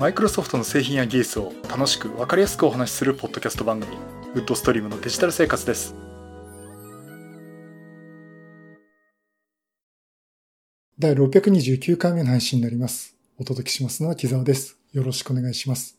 [0.00, 3.98] マイクロソフトの製品や技術を楽しく分かりやすくお話しするポッドキャスト番組
[4.32, 5.94] ウッドストリームのデジタル生活です。
[10.98, 13.14] 第629回目の配信になります。
[13.36, 14.78] お届けしますのは木沢です。
[14.94, 15.98] よろしくお願いします。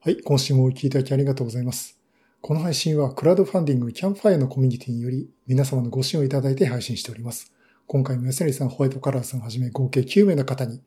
[0.00, 1.98] はい今週もお聞きいただきありがとうございます。
[2.40, 7.52] この配信はクラウドファンディングキャンファイアのコミュニティにより皆様のご支援をいただいて配信しております。
[7.86, 10.80] 今回も安成さん、ホワイトカラーさんはじめ合計9名の方に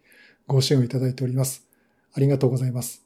[0.47, 1.70] ご支援をいただいております。
[2.13, 3.05] ありがとうございます。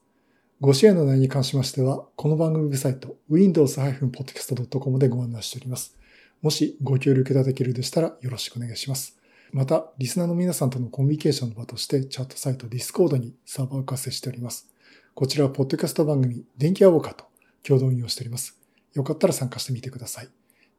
[0.61, 5.97] ご支援の内容に関しましては、この番組ウェブサイト、windows-podcast.com でご案内しております。
[6.41, 9.19] もしご協力いただけるでしたらよろしくお願いします。
[9.51, 14.67] また、リスナーの皆さんとのコミュニケーションの場として、チャットサイト Discord にサーバーを活性しております。
[15.13, 17.25] こちらは、ポッドキャスト番組、電気アウォーカーと
[17.63, 18.57] 共同運用しております。
[18.93, 20.29] よかったら参加してみてください。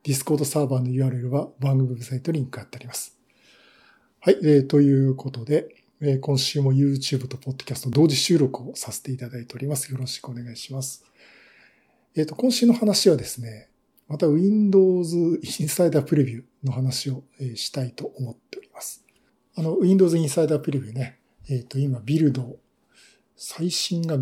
[0.02, 3.18] Discord サーバーの URL は番組ウェブサイトにリンク貼ってあります。
[4.20, 9.90] はい、えー、ということで、えー、今週も YouTube と Podcast 同時収録をさせていただいております。
[9.90, 11.02] よろしくお願いします。
[12.14, 13.70] えっ、ー、と、今週の話はですね、
[14.06, 19.06] また Windows Insider Preview の話をしたいと思っております。
[19.56, 22.56] あの、Windows Insider Preview ね、えっ、と、今、ビルド、
[23.34, 24.18] 最新が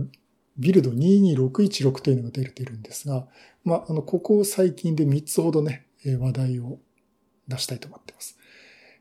[0.57, 3.27] ビルド22616というのが出ているんですが、
[3.65, 6.79] まあ、あの、ここ最近で3つほどね、話題を
[7.48, 8.39] 出したいと思っています。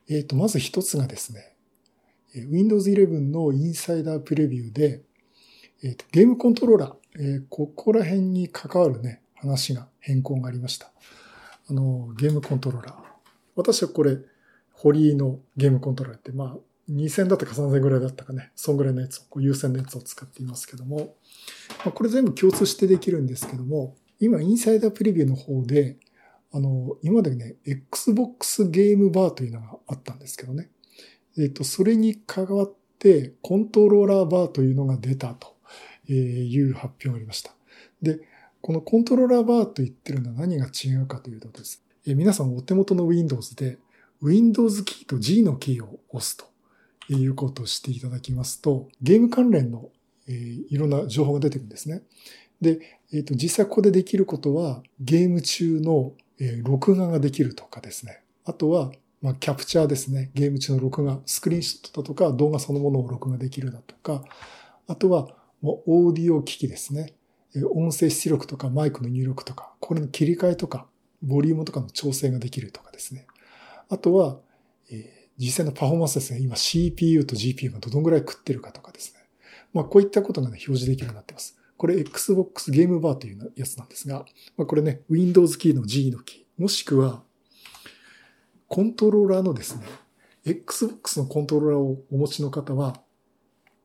[0.09, 1.53] えっ、ー、と、まず一つがですね、
[2.36, 5.02] Windows 11のインサイダープレビューで、
[5.84, 10.92] えーと、ゲームコントローラー、えー、ここら辺に関わるね、話が変更がありました。
[11.70, 12.95] あの、ゲームコントローラー。
[13.56, 14.17] 私はこれ、
[14.72, 16.58] 堀井のゲームコントローラーって、まあ、
[16.90, 21.16] 2000だったか3000ぐらいだったかね、そんぐらいのやつを、こう優先のやつを使っていますけども、
[21.80, 25.97] まあ、これ全部共通してできるんですけども、今、インサイダープレビューの方で、
[26.52, 30.70] あの、今までね、Xbox ゲームバーというのがあったんですけどね。
[31.38, 35.56] えっ、と、それに代わって、コントローラーバーというのが出たと
[36.12, 37.53] いう発表がありました。
[38.02, 38.20] で、
[38.62, 41.84] このコントローラーバーと言ってるのは何が違うかというとです。
[42.06, 43.78] え皆さんお手元の Windows で
[44.22, 46.46] Windows キーと G のキーを押すと
[47.09, 49.90] いうことをしていただきますと、ゲーム関連の、
[50.28, 52.03] えー、いろんな情報が出てくるんですね。
[52.62, 52.80] で、
[53.12, 58.22] えっ、ー、と、実際ここでできることは、ゲーム中のえー、録画ができるとかですね。
[58.46, 58.91] あとは、
[59.23, 60.31] まあ、キャプチャーですね。
[60.34, 64.22] ゲーム中の録画、スクリーンショットだとか、動画そのものを録画できるだとか、
[64.85, 65.29] あとは、
[65.61, 67.13] もうオーディオ機器ですね。
[67.72, 70.88] 音声出力とかマイクの入力とか、これの切り替えとか、
[71.22, 73.25] ボリュームとかの調整ができるとかですね。
[73.89, 74.39] あとは、
[74.91, 76.39] えー、実際のパフォーマンスですね。
[76.41, 79.22] 今 CPU と GPU がどのぐらい食ってるかとかですね。
[79.72, 81.57] まあこういったことがね、表示できるようになってます。
[81.78, 84.25] これ Xbox ゲームバーというやつなんですが、
[84.57, 87.23] まあ、これね、Windows キーの G のキー、もしくは、
[88.73, 89.85] コントローラーのですね、
[90.45, 93.00] Xbox のコントローラーをお持ちの方は、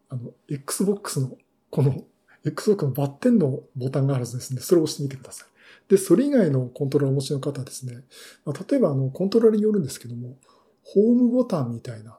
[0.08, 1.36] あの、Xbox の、
[1.68, 2.04] この、
[2.46, 4.62] Xbox のバッテンのボタンがあるはずですね。
[4.62, 5.90] それを押してみてください。
[5.90, 8.02] で、それ以外のコントローラーをお持ちの方はですね、
[8.46, 10.38] まあ、例えばあの、コントローラーによるんですけども、
[10.84, 12.18] ホームボタンみたいな、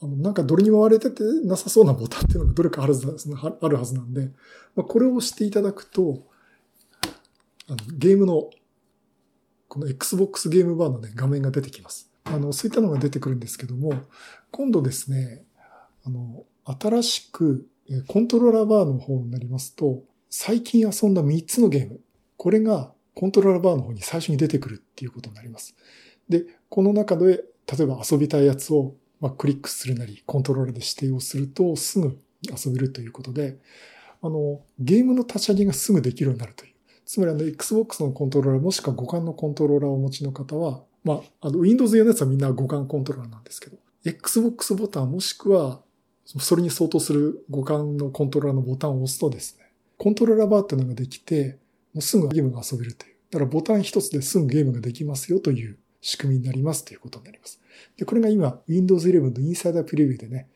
[0.00, 3.06] あの、なんかどれにも割れててなさそうなボタンっていうのがどれかあるはず、
[3.60, 4.30] あるはずなんで、
[4.74, 6.24] まあ、これを押していただくと、
[7.68, 8.48] あのゲームの、
[9.68, 12.10] この Xbox ゲームバーのね、画面が出てきます。
[12.24, 13.92] あの、そういったのが出てくるんですけども、
[14.50, 15.44] 今度ですね、
[16.04, 17.66] あの、新しく、
[18.06, 22.00] コントローラーバーの方になりますと、最近遊んだ3つのゲーム、
[22.36, 25.74] これがコントローラーバーの方に最初に出てくるっていうことになります。
[26.28, 33.58] で、この中で、例えば遊びたいやつをまあ、クリックするなり、コントローラーで指定をすると、すぐ遊べるということで、
[34.22, 36.74] あの、ゲームの立ち上げがすぐできるようになるという。
[37.08, 45.80] つまりあの、Xbox のコントローラー、もしくは互換のコントローラーをお持ちの方は、まあ、あの、Windows 用のやつはみんな互換コントローラーなんですけど、Xbox ボタンもしくは、
[46.26, 51.58] それに相当する互換のコントローラーのボタンを押すとですね、コントローラーバーっていうのができて、
[51.94, 53.14] もうすぐゲームが遊べるという。
[53.30, 57.58] だからボタン一つですぐゲームができますよという仕組みになりますということになります。
[57.96, 60.50] で、これが今 Windows 11のインサイダープレビューでね、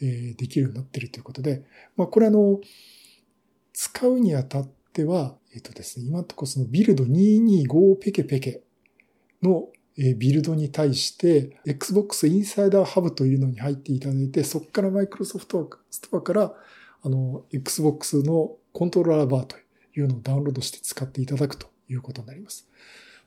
[0.00, 1.64] えー、できるようになっているということで、
[1.98, 2.58] まあこれあの、
[3.74, 4.68] 使うにあたっ
[4.98, 8.62] ては、えっ、とですね、今のところそのビルド225ペケペケ
[9.42, 16.52] のビルドに対して Xbox Insider Hub というのに入っていただいて、そこから Microsoft ストアから
[17.02, 19.56] あの Xbox のコントローラーバーと
[19.96, 22.68] いうのをダウンロードして使っていただくということになります。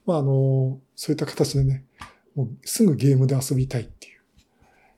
[0.06, 1.85] まああの、そういった形でね、
[2.35, 4.21] もうすぐゲームで遊びたいっていう、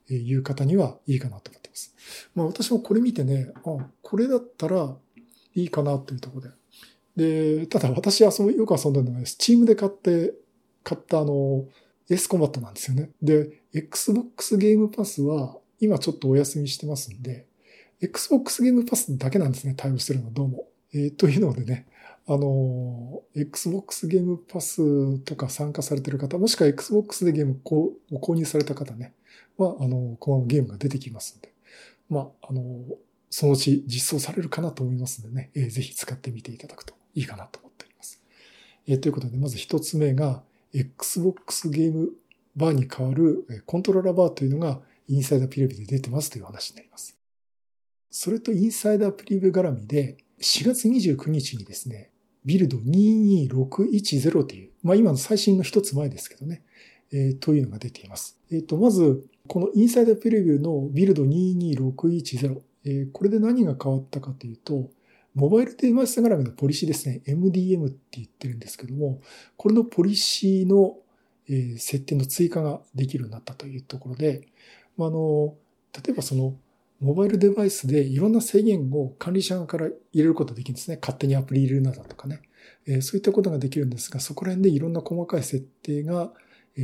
[0.10, 1.96] えいう方にはいいかなと思ってます。
[2.34, 4.96] まあ私もこれ見てね、あ、これだったら
[5.56, 6.62] いいかなというところで。
[7.15, 10.33] で、ただ私遊ぶ、よく遊んでるのが、スチームで買って、
[10.83, 11.65] 買ったあの、
[12.10, 13.12] S コンバットなんですよね。
[13.21, 17.45] で、Xbox ゲームパスは今ちょっとお休みしてますんで、
[18.01, 20.68] Xbox ゲームパスだけなんですね、対応してるのはどうも。
[20.94, 21.88] えー、というのでね、
[22.27, 29.13] あの、Xbox ゲームパスとか参加されてる方、もしくは Xbox でゲームを購入された方ね、
[29.57, 31.54] は、あの、このままゲームが出てきますんで、
[32.10, 32.83] まあ、あの、
[33.30, 38.21] そのうち実装されるかなと思いますのでね、えー、ぜひ使ってみていただくといいかなと思っております。
[38.88, 40.44] えー、ということで、まず一つ目が、
[40.74, 42.13] Xbox ゲーム
[42.56, 47.18] バーに代わるコントローラーバーというのがインサイダープレビューで出てますという話になります。
[48.10, 52.12] それとインサイダープレビュー絡みで、4月29日にですね、
[52.45, 56.63] ビルド22610という、まあ今の最新の一つ前ですけどね、
[57.12, 58.39] えー、というのが出ています。
[58.51, 64.89] えっ、ー、と、まず、このインサイダープレビューのビルド22610、えー、これで何が変わったかというと、
[65.34, 69.20] モバイルデバイス絡みのポリシーですね、MDM って言ってるんですけども、
[69.58, 70.98] これのポリシーの、
[71.78, 74.48] 設定の追加ができるようになったというところで、
[74.98, 75.56] あの、
[75.94, 76.56] 例えばその、
[77.02, 80.98] モバイルデバイスでいろんな制限を管理者側から入れることができるんですね。
[81.02, 82.42] 勝手にアプリ入れるなだとかね。
[82.86, 86.32] え、そういったことができるんですが、そこら辺でいろんな細かい設定が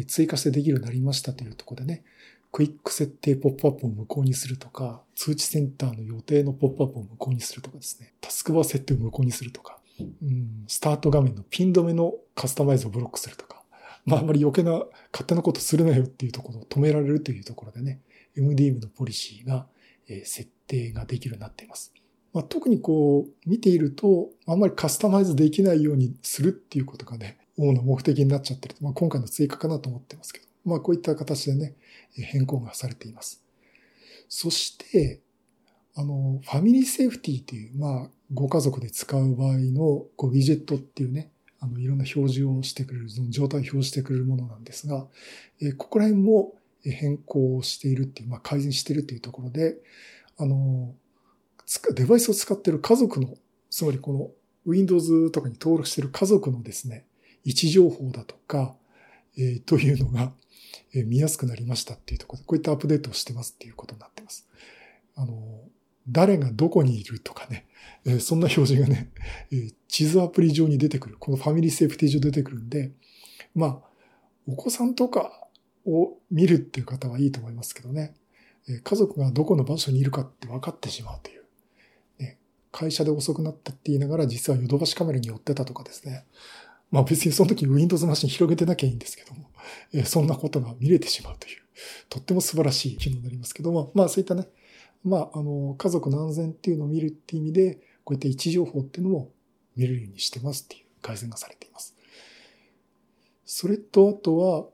[0.07, 2.03] 追加してできるようになりましたというところでね、
[2.51, 13.61] クイック設定ポップアップを無効にするとか、通知センターの予定のポップアップを無効にするとかですね、タスクバー設定を無効にするとか、うん、スタート画面のピン止めのカスタマイズをブロックするとか、
[14.05, 14.71] まああんまり余計な
[15.11, 18.01] 勝手なことするなよっていうところを止められるというところでね、
[18.37, 19.67] MDM のポリシーが
[20.09, 21.93] え設定ができるようになっています。
[22.33, 28.75] まあ、特にこう見ていると、あんまりカスタマイズできないようにするっていうことがね、主な目的になっちゃってる。
[28.81, 31.75] まあ、今回の追加かなと思ってますけど、まあこういった形でね、
[32.13, 33.43] 変更がされています。
[34.27, 35.21] そして、
[35.95, 45.07] あの、ファミリーセーフティーという、まあ、ご家族で使う場合の、こう、ウィジェットっていうね、あの、いろんな表示をしてくれる、その状態を表示してくれるものなんですが、
[45.59, 49.77] えここら辺も変更しているっていう、まあ、改善しているっていうところで、
[50.37, 50.93] あの、
[51.95, 53.35] デバイスを使っている家族の、
[53.69, 54.31] つまりこの
[54.65, 57.05] Windows とかに登録している家族のですね、
[57.43, 58.75] 位置情報だとか、
[59.37, 60.33] えー、というのが、
[60.93, 64.47] 見やすくなりましたっていうところで、こういったアップデートをしてますっていうことになってます。
[65.15, 65.61] あの、
[66.07, 67.67] 誰がどこにいるとかね、
[68.19, 69.11] そんな表示がね、
[69.87, 71.17] 地図アプリ上に出てくる。
[71.19, 72.91] このファミリーセーフティ上出てくるんで、
[73.53, 73.89] まあ、
[74.47, 75.47] お子さんとか
[75.85, 78.15] を見るっていう方はいいと思いますけどね。
[78.83, 81.43] 家族がどこの場所にいるかって分かってしまうという。
[82.19, 82.37] ね、
[82.71, 86.25] 会社で遅くなったって言いながら実はヨドバシカメラに寄ってたとかですね。
[86.91, 89.49] まあ別にその時 Windows マシン広げてなきゃいいんですけども、
[89.93, 91.61] えそんなことが見れてしまうという、
[92.09, 94.47] とっても素晴らしい機能になりますけども、まあそういったね、
[95.03, 99.31] まああの、家族の安全っていうのを見るっていう意味で、こういった位置情報っていうのも
[99.75, 101.95] 見れるようにしてますっていう改善がされています。
[103.45, 104.65] それと、あとは、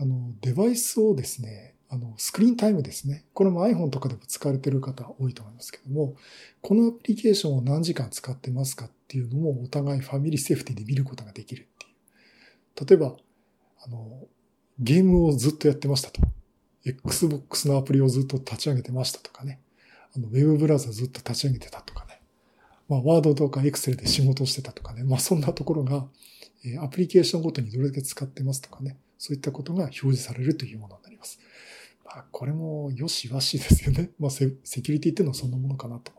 [0.00, 3.24] あの、デバイスをですね、あの、スクリーンタイムですね。
[3.32, 6.14] これも iPhone とかでも使われてる方多いと思いますけども、
[6.60, 12.86] このアプリケーションを何時間使ってますかっっていうのもお互いファミリーセーフティで見ることができるっていう。
[12.86, 13.16] 例えば、
[13.82, 14.26] あの、
[14.78, 16.20] ゲームをずっとやってましたと。
[16.84, 19.60] Xbox のアプリをずっと立ち上げてましたとかね。
[20.14, 22.20] あの、ウェブブラウザずっと立ち上げてたとかね。
[22.86, 25.04] まあ、ワードとか Excel で仕事をしてたとかね。
[25.04, 26.06] まあ、そんなところが、
[26.82, 28.98] アプリケーションごとにどれだけ使ってますとかね。
[29.16, 31.40] そういったことが表示されるというものになります。
[32.04, 34.10] まあ、これもよしわしですよね。
[34.18, 36.12] まあセ、セキュリティっていうのはそんなものかなと。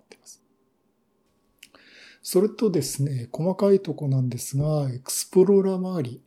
[2.32, 6.22] それとですね、細かいとこなんですが、エクスプローラー周り、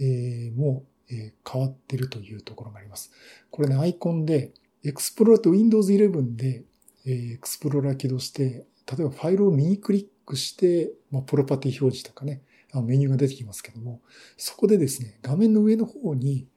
[0.00, 3.12] えー、も、えー、変わってるというところがあります。
[3.52, 4.52] これね、アイコンで、
[4.84, 6.64] エクスプローラーと Windows 11で、
[7.06, 14.00] えー、エクスプローラー起動して、例えばファイルを右クリックして、まあ、プロパティ表示とかね、あのメニューが出てきますけども、
[14.36, 16.48] そこでですね、画面の上の方に、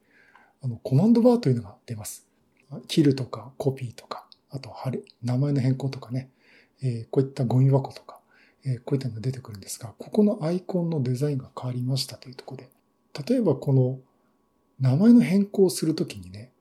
[0.64, 2.28] あの、コマンドバーというのが出ます。
[2.88, 4.74] 切るとかコピーとか、あと、
[5.22, 6.32] 名前の変更とかね、
[6.82, 8.19] えー、こういったゴミ箱とか、
[8.66, 12.70] え、こういったのが出てくるんですが、ここのアイコンのデザインが変わりましたというところで、
[13.28, 14.00] 例えばこの
[14.80, 16.52] 名前の変更をするときにね、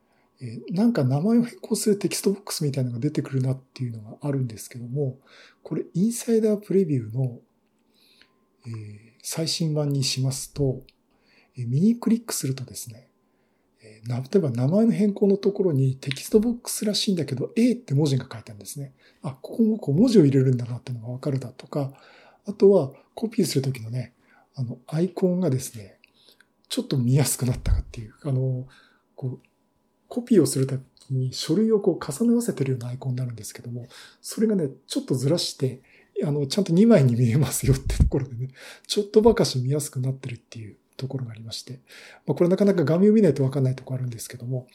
[0.40, 5.18] え、なんか名前を変更するテキストボックスみたいなのが出てくるなっていうのがあるんですけども、
[5.62, 7.40] これインサイダープレビューの、
[8.66, 10.82] え、最新版にしますと、
[11.56, 13.07] えー、右クリックするとですね、
[14.06, 18.92] 例えば名前の変更のところにテキストボックスらしいんだけど A って文字が書いてあるんですね。
[19.22, 21.92] あ、ここもこう文字を入れるんだなっていうのがわかるだとか、
[22.46, 24.14] あとはコピーするときのね、
[24.54, 25.98] あの、アイコンがですね、
[26.68, 28.66] ちょっと見やすくなったかっていう、あの、
[29.14, 29.46] こう、
[30.08, 33.86] コピーをするときに書類をこう重ね合わせてるようなアイコンになるんですけども、
[34.20, 35.80] それがね、ちょっとずらして、
[36.24, 38.48] あの、ちゃんと2枚に見えますよってところでね、
[38.86, 40.76] ちょっとばかし見やすくなってるっていう。
[40.98, 41.80] ところがありまして、
[42.26, 44.66] まあ、これなかなか画面を見ないとわかんないところあるんですけども、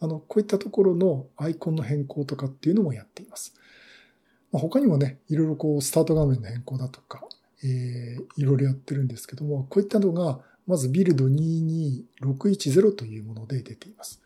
[0.00, 3.54] あの、こういったところのアイコンの変更とかっていうのもやっています。
[4.52, 7.26] まあ、他にもね、いろいろこう、スタート画面の変更だとか、
[7.64, 14.22] えー、いろいろやってるんですけども、こういったのが、まずビルド22610というもので出ています。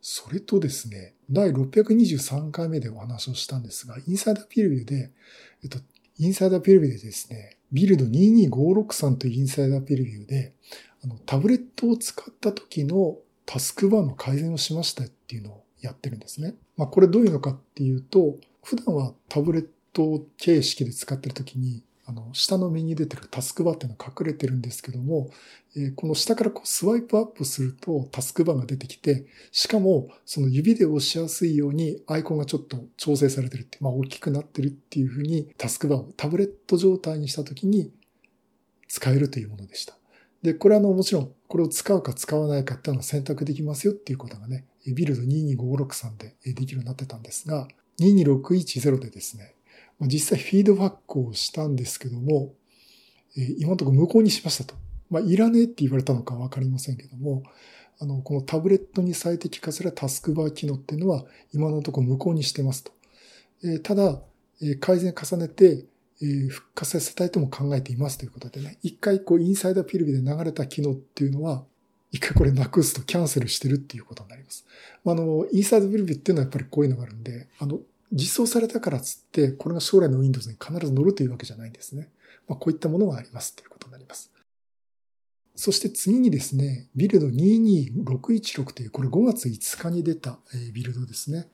[0.00, 5.12] それとですね、第623回目でお話をしたんですが、インサイダーピルビューで、
[5.62, 5.78] えっと、
[6.18, 10.52] インサイダーペルビューでですね、ビルド22563というインサイダーペルビューで、
[11.04, 16.54] あの、タブレットを使った時のタスクバーの改善をしましたっていうのをやってるんですね。
[16.76, 25.30] まあ、これどういうのかっていうと、普段はタブレット形式で使ってる時に、あの、下の目に出てるタスクバーっていうのは隠れてるんですけども、
[25.76, 37.92] え、この下からこうスワイプアップするとタスクバーが出てきて、しかもその指で押しやすいようにアイコンがちょっと調整されてるって、まあ大きくなってるっていうふうにタスクバーをタブレット状態にした時に
[38.88, 39.94] 使えるというものでした。
[40.42, 47.68] で、これはあの、もちろん、これを使うか使わないかっていうのは選択できますよっていうことがね、ビルド22563でできるようになってたんですが、
[48.00, 49.54] 22610でですね、
[50.06, 52.54] 実際フィードバックをしたんですけども、
[53.58, 54.74] 今のところ無効にしましたと。
[55.10, 57.42] まあ、いらねえって言われたのかわかりませんけども、
[58.00, 62.92] あの、このタブレットに最適化するタスクバー機能っていうのは今のところ無効にしてますと。
[63.64, 64.22] えただ、
[64.62, 65.84] え改善重ねて、
[66.20, 71.64] え復活させたいとも考えていますということでね、一回こうインサイダーピルビで流れた機能っていうのは、
[72.10, 74.64] 一回これなくすとキャンセルしてるっていうことになります。
[75.04, 77.80] あの、インサイダーピルビっていうのはやっぱりこういうのがあるんで、あの、
[78.12, 82.10] 実装されたからつって、これが将来の Windows に必ず乗るというわけじゃないんですね。
[82.46, 84.32] まあ、こういったものがありますということになります。
[85.54, 90.38] そして次にですね、ビルド22616という、これ5月5日に出た
[90.72, 91.48] ビルドですね。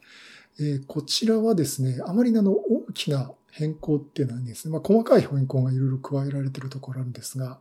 [0.60, 7.60] えこちらはですね、あまりあの大きな変更っていうのはですね、まあ、細かい変更がいろいろ加えられているところあるんですが、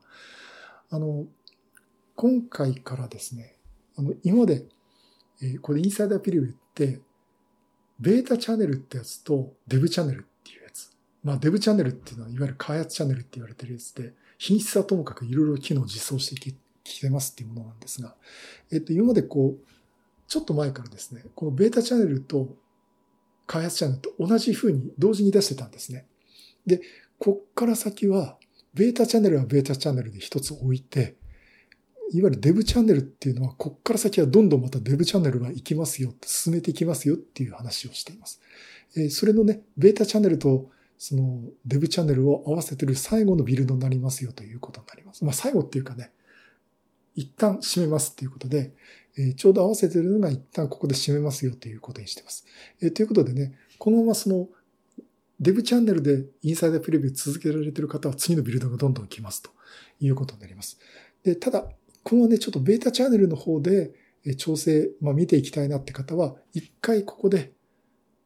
[0.89, 1.25] あの、
[2.15, 3.55] 今回からですね、
[3.95, 4.65] あの、今まで、
[5.41, 6.45] えこれインサイダーピリオっ
[6.75, 6.99] て、
[8.03, 10.91] ベータチャンネルってやつとデブチャンネルっていうやつ。
[11.23, 18.13] まあデブチャンネルっていうのは、いわゆる開発チャンネルって言われてるやつで、品質はともかくいろいろ機能を実装してきてますっていうものなんですが、
[18.73, 19.65] えっと、今までこう、
[20.27, 22.53] ちょっと前からですね、このベータチャンネルと
[23.47, 26.05] 開発チャンネルと同じ風に同時に出してたんですね。
[26.65, 26.81] で、
[27.19, 28.37] こっから先は、
[28.73, 31.15] ベータチャンネルはベータチャンネルで一つ置いて、
[32.11, 38.41] いわゆるデブチャンネルっていうのは、こっから先はどんどんまたデブチャンネルが行きますよ、進めていきますよっていう話をしています。
[38.95, 45.25] えそれのね、ベータチャンネルとそのデブチャンネルを合わせてる最後のビルドになりますよということになります。
[45.25, 46.11] まあ最後っていうかね、
[47.15, 48.73] 一旦閉めますっていうことで、
[49.17, 52.45] えちょうど合わせてるのが一旦ここで閉めますよということにしてます。
[52.81, 54.49] えということでね、このままその
[55.39, 59.49] デブチャンネルでインサイダープレビュー続けられてる方は次のビルドがどんどん来ますと
[59.99, 60.79] いうことになります。
[61.23, 61.67] で、ただ、
[62.03, 63.93] このね、ちょっとベータチャンネルの方で
[64.37, 67.53] 調整、まあ、見ていきたいなって方は、一回ここで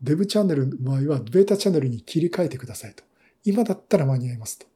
[0.02, 3.04] デブチャンネルの場合はベータチャンネルに切り替えてくださいと。
[3.44, 4.68] 今だったら間に合いますと。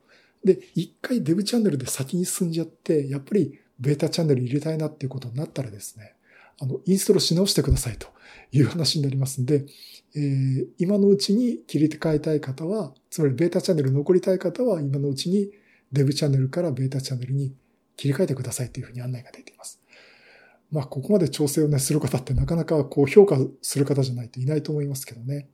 [0.43, 6.15] で、一回デブチャンネルで先に進んじゃって、やっぱりベータチャンネル入れたいなっていうことになったらですね、
[6.59, 8.07] あの、インストールし直してくださいと
[8.51, 9.65] いう話になりますんで、
[10.15, 15.51] えー、今のうちに切り替えたい方は、つまりベータチャンネル残りたい方は、今のうちに
[15.91, 17.53] デブチャンネルからベータチャンネルに
[18.01, 19.79] 切り替えてくださいというふうに案内が出ています。
[20.71, 25.49] まあ、ここまで調整をね、する方ってなかなかこう評価する方じゃないといないと思いますけどね。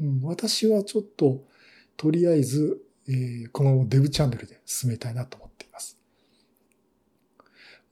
[0.00, 1.44] うん、私はちょっと、
[1.96, 5.96] とりあえず、えー、このデブチャンネルで進めたいなと思っています。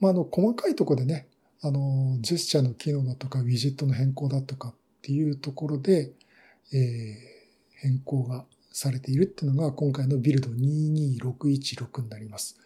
[0.01, 1.29] まあ、あの、細かいところでね、
[1.63, 6.15] あの、ジェスチャーの機能だとか、ウィジェットの変更だとかっていうところで、
[6.73, 7.17] えー、
[7.77, 12.59] 変更がされているっていうのが今回のビルド22616になります。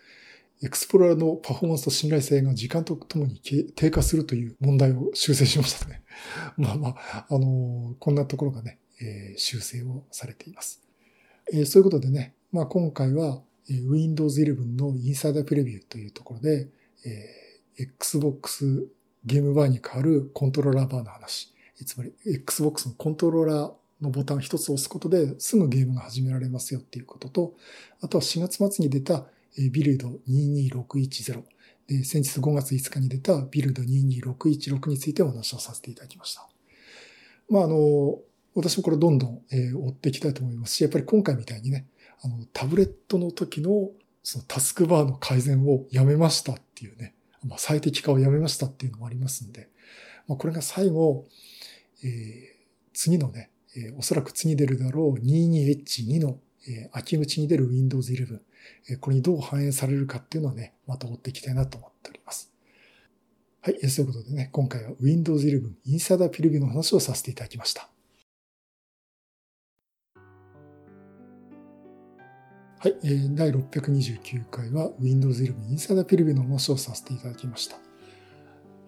[0.63, 3.41] エクスプローラーのパフォーマンスと信頼性が時間とともに
[3.75, 6.03] 低下するという問題を修正しましたね。
[6.57, 10.83] まあまあ、あのこんなところがね、えー、修正をされています。
[11.53, 16.69] えー、そういうことでね、まあ今回は、えー、Windows 11のインサイダープレビューというところで、
[17.05, 18.89] えー、Xbox
[19.27, 21.53] ゲームバーに変わるコントローラーバーの話。
[21.85, 27.55] つまり Xbox のコントローラーのボタン一つ押すことですぐゲームが始められますよっていうことと、
[28.01, 31.43] あとは4月末に出たビルド22610
[31.87, 36.49] で、先日5月5日に出たビルド22616についてお話をさせていただきました。
[37.51, 38.19] まあ、あの、
[38.55, 41.87] 私もこれどんどん、え追っていきたいと思いますし、やっぱり今回みたいにね、
[42.23, 43.91] あの、タブレットの時の
[44.25, 47.15] そのタスクバーの改善をやめましたっていうね、
[47.47, 49.69] まあ、最適化をやめましたっていうのもありますんで、
[50.27, 51.27] まあ、これが最後、
[52.03, 52.11] えー、
[52.95, 62.51] 次のね、えー、おそらく次出るだろう 22H2 の、えー、秋口に出る Windows 11、これにどう反映されるかっていうのはね、また追っていきたいなと思っております。
[63.61, 63.79] はい。
[63.83, 67.89] えそういうことでね、今回は Windows 11インサイダーピルビューの話をさせていただきました。
[72.85, 77.79] はい、えー、第629回は Windows 11インサイダープレビューの話をさせていただきました。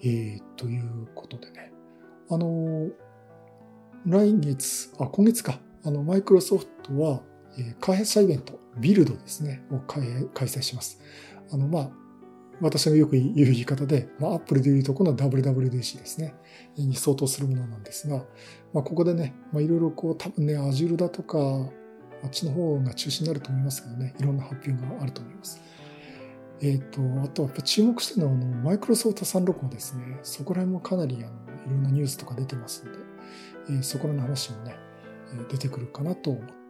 [0.03, 1.73] えー、ということでね、
[2.29, 2.93] あのー、
[4.05, 7.23] 来月、あ、今月か、あの、マイクロソフトは、
[7.81, 11.01] 開発者イベント、ビルドですね、を開催します。
[11.51, 11.91] あの、まあ、
[12.61, 16.35] 私がよく言う言い方で、まあ、Apple でいうとこの WWDC ですね、
[16.77, 18.25] に相当するものなんですが、
[18.73, 21.39] まあ、ここでね、まあ、いろいろこう、多分ね、Azure だとか、
[22.23, 25.61] あっちの方が中心になると思いますけどね、いろんな発表があると思います。
[26.63, 30.19] えっ、ー、と、あとはやっぱ注目してるのは、あの、マイクロソフト365ですね。
[30.23, 31.35] そこら辺もかなり、あの、
[31.67, 32.99] いろんなニュースとか出てますんで、
[33.69, 34.77] えー、そこらの話もね、
[35.51, 36.66] 出てくるかなと思って。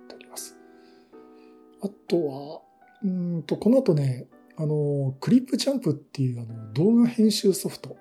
[1.83, 2.61] あとは、
[3.02, 7.97] うんと、この後ね、あの、クリップジャンプっていうあの動画編集ソフト、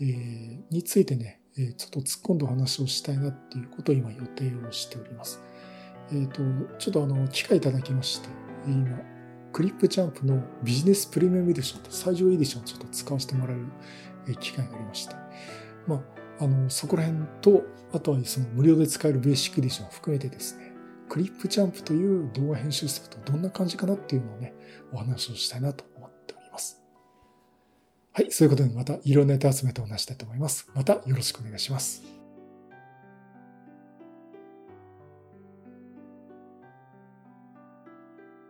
[0.00, 5.42] えー、についてね、えちょっと突っ込んだお話をしたいなっていうことを今予定をしております。
[6.10, 8.28] えっ、ー、と、ちょっとあの、機会いただきまして、
[8.66, 8.98] 今、
[9.52, 13.56] クリップジャンプのビジネスプレミアムエディションと最上エディションをちょっと使わせてもらえ
[14.26, 15.16] る機会がありました。
[15.86, 15.96] ま
[16.38, 17.62] あ、あの、そこら辺と、
[17.92, 20.69] あとはその無料で使えるベーシックエディションを含めてですね、
[21.10, 24.54] クリップチャンプという動画編集ソフトどんな感じかなっていうのをね、
[24.92, 26.80] お話をしたいなと思っております。
[28.12, 30.70] はい、そういうことでまたいろんなネタ集めてお話したいと思います。
[30.72, 32.19] またよろしくお願いします。